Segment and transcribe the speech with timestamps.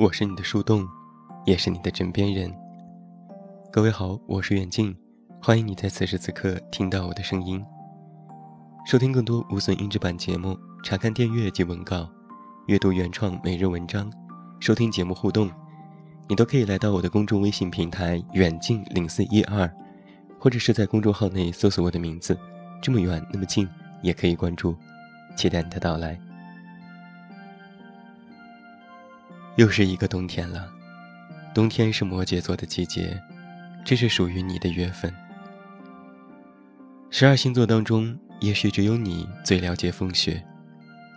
[0.00, 0.88] 我是你的树洞，
[1.44, 2.50] 也是你的枕边人。
[3.70, 4.96] 各位好，我是远近，
[5.42, 7.62] 欢迎你在此时此刻听到我的声音。
[8.86, 12.08] 收听更多无损音质版节目，查看电阅及文稿，
[12.66, 14.10] 阅读原创每日文章，
[14.58, 15.50] 收听节目互动，
[16.30, 19.70] 你都可以来到我的公众微信平台远近零四一二，
[20.38, 22.34] 或者是在公众号内搜索我的名字，
[22.80, 23.68] 这么远那么近，
[24.00, 24.74] 也可以关注，
[25.36, 26.18] 期待你的到来。
[29.56, 30.72] 又是一个冬天了，
[31.54, 33.20] 冬天是摩羯座的季节，
[33.84, 35.12] 这是属于你的月份。
[37.10, 40.42] 十二星座当中，也许只有你最了解风雪，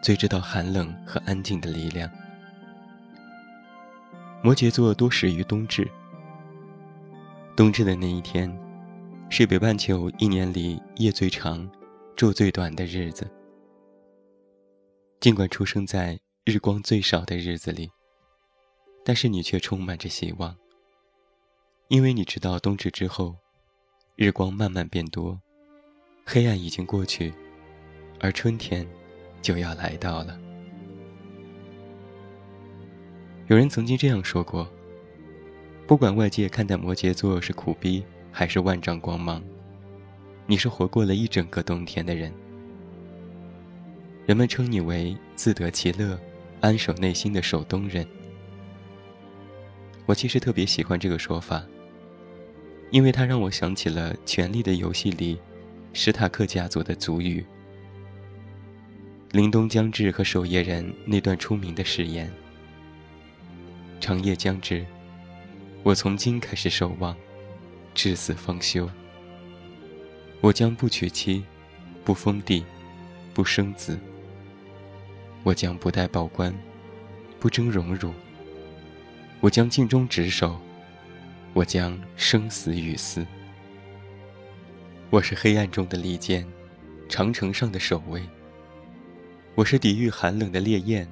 [0.01, 2.09] 最知道寒冷和安静的力量。
[4.41, 5.87] 摩羯座多始于冬至，
[7.55, 8.51] 冬至的那一天，
[9.29, 11.69] 是北半球一年里夜最长、
[12.17, 13.29] 昼最短的日子。
[15.21, 17.89] 尽管出生在日光最少的日子里。
[19.03, 20.55] 但是你却充满着希望，
[21.89, 23.35] 因为你知道冬至之后，
[24.15, 25.39] 日光慢慢变多，
[26.25, 27.33] 黑暗已经过去，
[28.19, 28.87] 而春天
[29.41, 30.39] 就要来到了。
[33.47, 34.71] 有人曾经这样说过：，
[35.85, 38.01] 不管外界看待摩羯座是苦逼
[38.31, 39.43] 还是万丈光芒，
[40.47, 42.33] 你是活过了一整个冬天的人。
[44.25, 46.17] 人们称你为自得其乐、
[46.61, 48.07] 安守内心的守冬人。
[50.05, 51.63] 我其实特别喜欢这个说法，
[52.91, 55.39] 因为它让我想起了《权力的游戏》里
[55.93, 57.45] 史塔克家族的族语。
[59.31, 62.31] 凛冬将至和守夜人那段出名的誓言
[63.99, 64.85] ：“长夜将至，
[65.83, 67.15] 我从今开始守望，
[67.95, 68.87] 至死方休。
[70.41, 71.43] 我将不娶妻，
[72.03, 72.63] 不封地，
[73.33, 73.97] 不生子。
[75.43, 76.53] 我将不戴宝冠，
[77.39, 78.13] 不争荣辱。”
[79.43, 80.57] 我将尽忠职守，
[81.53, 83.27] 我将生死与私。
[85.09, 86.47] 我是黑暗中的利剑，
[87.09, 88.23] 长城上的守卫。
[89.53, 91.05] 我是抵御寒冷的烈焰，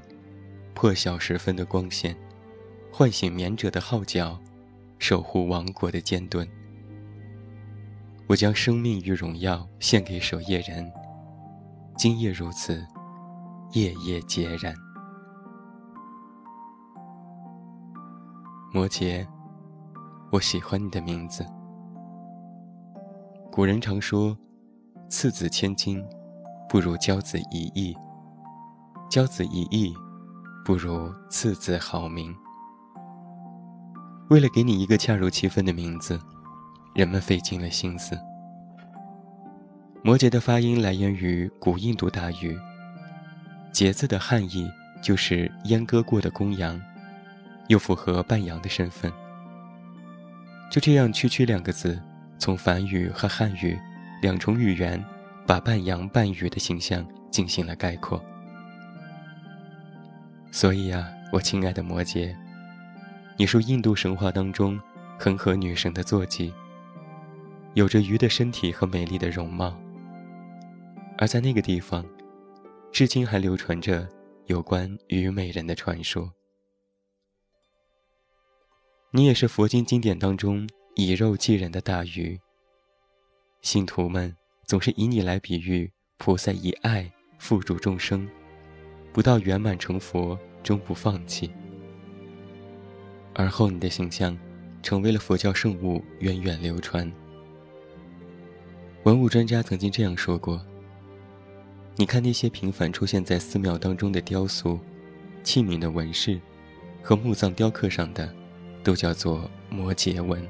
[0.74, 2.16] 破晓时分的光线，
[2.90, 4.40] 唤醒眠者的号角，
[4.98, 6.48] 守护王国的尖盾。
[8.28, 10.90] 我将生命与荣耀献给守夜人，
[11.98, 12.82] 今夜如此，
[13.74, 14.74] 夜夜皆然。
[18.74, 19.28] 摩羯，
[20.32, 21.46] 我喜欢你的名字。
[23.52, 24.38] 古人常说
[25.12, 26.02] ：“次子千金，
[26.70, 27.94] 不如骄子一亿；
[29.10, 29.94] 骄子一亿，
[30.64, 32.34] 不如次子好名。”
[34.32, 36.18] 为了给你一个恰如其分的名字，
[36.96, 38.18] 人们费尽了心思。
[40.02, 42.58] 摩羯的发音来源于古印度大语
[43.76, 44.72] ，“羯”字的汉译
[45.04, 46.82] 就是阉割过的公羊。
[47.72, 49.10] 又符合半羊的身份，
[50.70, 51.98] 就这样，区区两个字，
[52.38, 53.80] 从梵语和汉语
[54.22, 55.02] 两重语言，
[55.48, 58.22] 把半羊半鱼的形象进行了概括。
[60.52, 62.36] 所以啊，我亲爱的摩羯，
[63.38, 64.78] 你是印度神话当中
[65.18, 66.54] 恒河女神的坐骑，
[67.74, 69.74] 有着鱼的身体和美丽的容貌，
[71.18, 72.06] 而在那个地方，
[72.92, 74.06] 至今还流传着
[74.48, 76.30] 有关虞美人的传说。
[79.14, 82.40] 你也是佛经经典当中以肉祭人的大鱼。
[83.62, 84.34] 信徒们
[84.66, 88.26] 总是以你来比喻菩萨以爱付诸众生，
[89.12, 91.52] 不到圆满成佛终不放弃。
[93.34, 94.38] 而后你的形象
[94.82, 97.12] 成为了佛教圣物，源远流传。
[99.04, 100.66] 文物专家曾经这样说过：
[101.98, 104.80] 你看那些频繁出现在寺庙当中的雕塑、
[105.44, 106.40] 器皿的纹饰
[107.04, 108.34] 和墓葬雕刻上的。
[108.84, 110.46] 都叫做摩羯纹。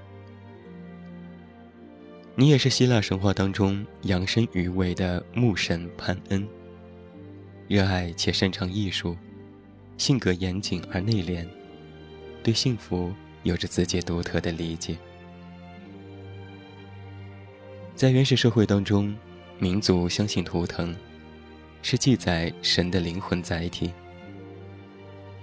[2.36, 6.48] 你也是希腊神话当中养生鱼尾的牧神潘恩。
[7.68, 9.16] 热爱且擅长艺术，
[9.98, 11.48] 性格严谨而内敛，
[12.42, 13.14] 对幸福
[13.44, 14.98] 有着自己独特的理解。
[17.96, 19.16] 在原始社会当中，
[19.60, 20.96] 民族相信图腾
[21.82, 23.92] 是记载神的灵魂载体，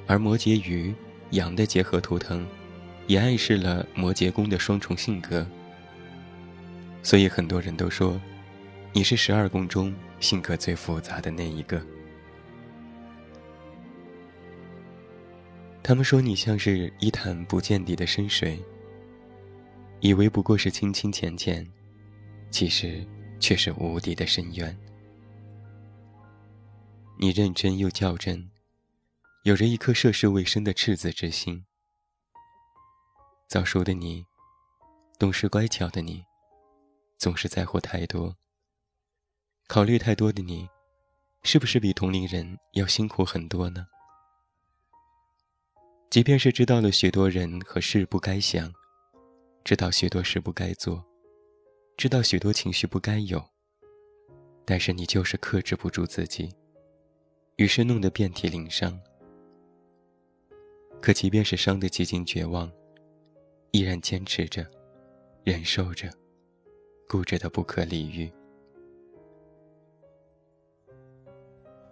[0.07, 0.95] 而摩羯鱼
[1.31, 2.47] 羊的结合图腾。
[3.09, 5.45] 也暗示了摩羯宫的双重性格，
[7.03, 8.21] 所以很多人都说，
[8.93, 11.83] 你是十二宫中性格最复杂的那一个。
[15.83, 18.63] 他们说你像是一潭不见底的深水，
[20.01, 21.67] 以为不过是清清浅浅，
[22.51, 23.03] 其实
[23.41, 24.79] 却是无底的深渊。
[27.19, 28.51] 你认真又较真，
[29.45, 31.65] 有着一颗涉世未深的赤子之心。
[33.49, 34.27] 早熟的你，
[35.19, 36.23] 懂事乖巧的你，
[37.17, 38.37] 总是在乎太多、
[39.67, 40.69] 考虑太多的你，
[41.43, 43.87] 是不是比同龄人要辛苦很多呢？
[46.11, 48.71] 即便是知道了许多人和事不该想，
[49.65, 51.03] 知道许多事不该做，
[51.97, 53.43] 知道许多情绪不该有，
[54.67, 56.55] 但是你就是克制不住自己，
[57.57, 59.01] 于是弄得遍体鳞伤。
[61.01, 62.71] 可即便是伤得几近绝望，
[63.79, 64.67] 依然坚持着，
[65.45, 66.11] 忍受着，
[67.09, 68.29] 固执的不可理喻。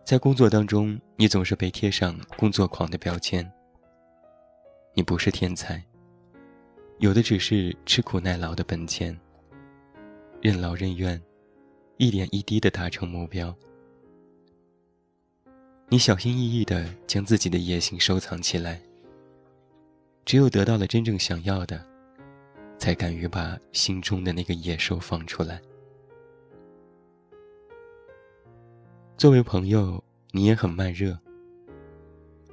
[0.04, 3.48] 在工作当中，你总是被贴上工作狂的标签。
[4.94, 5.80] 你不是天才，
[6.98, 9.16] 有的只是吃苦耐劳的本钱。
[10.42, 11.22] 任劳任怨，
[11.98, 13.54] 一点一滴的达成目标。
[15.88, 18.82] 你小心翼翼的将自己的野心收藏起来。
[20.26, 21.80] 只有得到了真正想要的，
[22.78, 25.62] 才敢于把心中的那个野兽放出来。
[29.16, 30.02] 作为朋友，
[30.32, 31.16] 你也很慢热。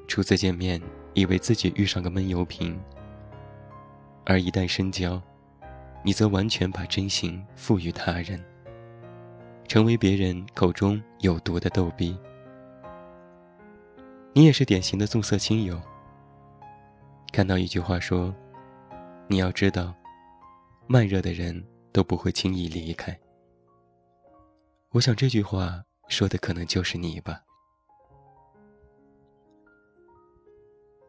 [0.07, 0.79] 初次见面，
[1.15, 2.77] 以为自己遇上个闷油瓶；
[4.23, 5.19] 而一旦深交，
[6.03, 8.39] 你则完全把真心赋予他人，
[9.67, 12.15] 成为别人口中有毒的逗逼。
[14.31, 15.81] 你也是典型的重色轻友。
[17.33, 18.31] 看到一句话说
[19.27, 19.91] ：“你要知道，
[20.85, 23.19] 慢热的人都不会轻易离开。”
[24.93, 27.41] 我想这句话说的可能就是你吧。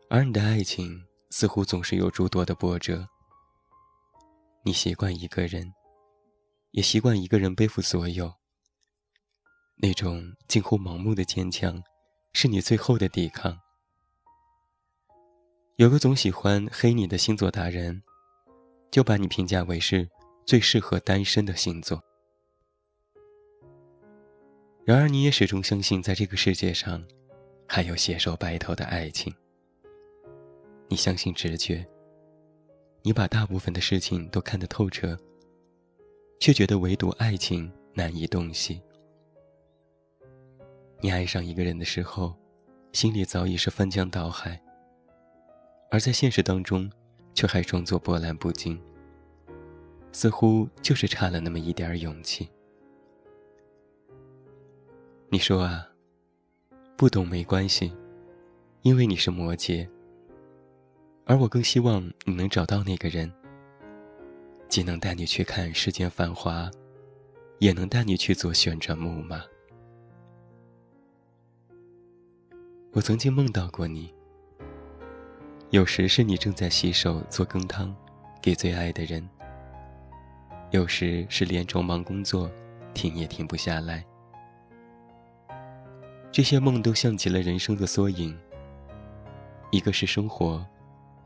[0.08, 3.06] 而你的爱情似乎总是有诸多的波折。
[4.62, 5.74] 你习惯一个人，
[6.70, 8.32] 也习惯一个人背负所有。
[9.76, 11.82] 那种近乎盲目的坚强，
[12.32, 13.63] 是你最后的抵抗。
[15.76, 18.00] 有个总喜欢黑你的星座达人，
[18.92, 20.08] 就把你评价为是
[20.46, 22.00] 最适合单身的星座。
[24.84, 27.02] 然而，你也始终相信，在这个世界上，
[27.66, 29.34] 还有携手白头的爱情。
[30.86, 31.84] 你相信直觉，
[33.02, 35.18] 你把大部分的事情都看得透彻，
[36.38, 38.80] 却觉得唯独爱情难以洞悉。
[41.00, 42.32] 你爱上一个人的时候，
[42.92, 44.60] 心里早已是翻江倒海。
[45.90, 46.90] 而在现实当中，
[47.34, 48.80] 却还装作波澜不惊，
[50.12, 52.48] 似乎就是差了那么一点勇气。
[55.28, 55.88] 你说啊，
[56.96, 57.92] 不懂没关系，
[58.82, 59.88] 因为你是摩羯。
[61.26, 63.32] 而我更希望你能找到那个人，
[64.68, 66.70] 既能带你去看世间繁华，
[67.58, 69.42] 也能带你去做旋转木马。
[72.92, 74.12] 我曾经梦到过你。
[75.74, 77.92] 有时是你正在洗手做羹汤，
[78.40, 79.20] 给最爱的人；
[80.70, 82.48] 有时是连轴忙工作，
[82.94, 84.06] 停也停不下来。
[86.30, 88.38] 这些梦都像极了人生的缩影。
[89.72, 90.64] 一个是生活，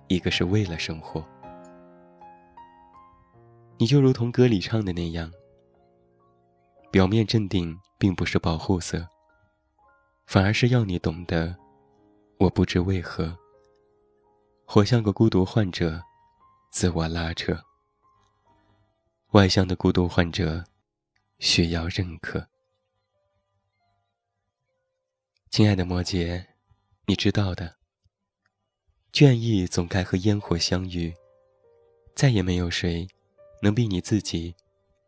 [0.06, 1.22] 一个是为了生活。
[3.76, 5.30] 你就如同歌里唱的那样，
[6.90, 9.06] 表面镇定并不是保护色，
[10.26, 11.54] 反而是要你懂得，
[12.38, 13.36] 我不知为何。
[14.70, 16.02] 活像个孤独患者，
[16.70, 17.58] 自我拉扯。
[19.30, 20.62] 外向的孤独患者，
[21.38, 22.46] 需要认可。
[25.48, 26.44] 亲爱的摩羯，
[27.06, 27.76] 你知道的，
[29.10, 31.14] 倦意总该和烟火相遇，
[32.14, 33.08] 再也没有谁
[33.62, 34.54] 能比你自己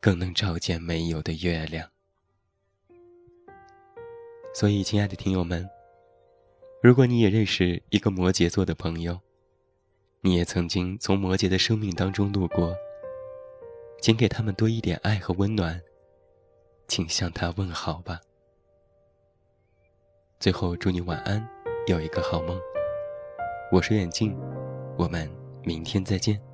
[0.00, 1.86] 更能照见没有的月亮。
[4.54, 5.68] 所以，亲爱的听友们，
[6.82, 9.20] 如果你也认识一个摩羯座的朋友，
[10.22, 12.76] 你也曾经从摩羯的生命当中路过，
[14.02, 15.80] 请给他们多一点爱和温暖，
[16.86, 18.20] 请向他问好吧。
[20.38, 21.48] 最后祝你晚安，
[21.86, 22.60] 有一个好梦。
[23.72, 24.36] 我是远镜，
[24.98, 25.30] 我们
[25.64, 26.49] 明天再见。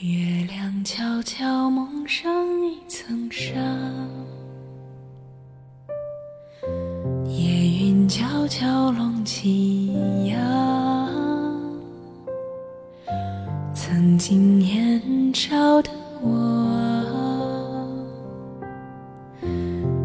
[0.00, 2.28] 月亮悄悄蒙上
[2.66, 3.54] 一层纱，
[7.24, 9.92] 夜云悄悄拢起
[10.26, 10.36] 呀。
[13.72, 16.01] 曾经年少的。
[16.24, 16.28] 我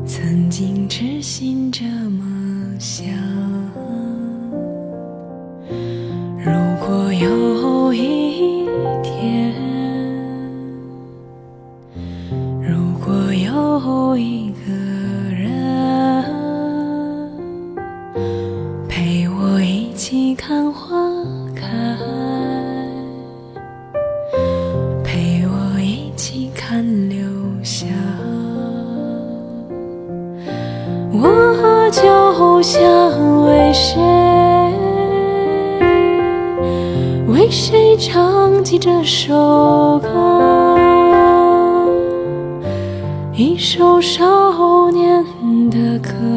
[0.08, 3.06] 曾经痴心这么想
[6.40, 8.66] 如果有一
[9.04, 9.54] 天
[12.64, 14.74] 如果有一个
[15.32, 16.24] 人
[18.90, 21.07] 陪我一起看花
[38.88, 40.78] 这首歌
[43.34, 45.22] 一首少年
[45.70, 46.37] 的歌。